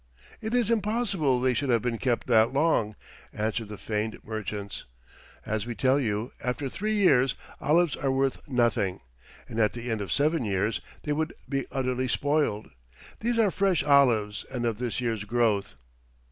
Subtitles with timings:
[0.41, 2.95] "It is impossible they should have been kept that long,"
[3.31, 4.85] answered the feigned merchants.
[5.45, 9.01] "As we tell you, after three years olives are worth nothing,
[9.47, 12.71] and at the end of seven years they would be utterly spoiled.
[13.19, 15.75] These are fresh olives and of this year's growth."